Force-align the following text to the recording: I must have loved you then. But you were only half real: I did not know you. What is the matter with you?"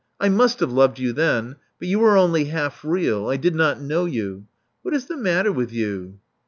I 0.19 0.29
must 0.29 0.61
have 0.61 0.71
loved 0.71 0.97
you 0.97 1.13
then. 1.13 1.57
But 1.77 1.87
you 1.87 1.99
were 1.99 2.17
only 2.17 2.45
half 2.45 2.83
real: 2.83 3.27
I 3.29 3.37
did 3.37 3.53
not 3.53 3.79
know 3.81 4.05
you. 4.05 4.47
What 4.81 4.95
is 4.95 5.05
the 5.05 5.15
matter 5.15 5.51
with 5.51 5.71
you?" 5.71 6.17